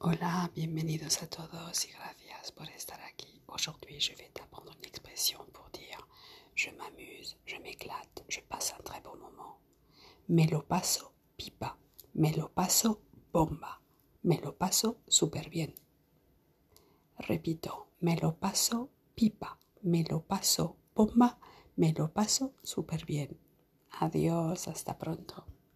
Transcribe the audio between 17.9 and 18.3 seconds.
me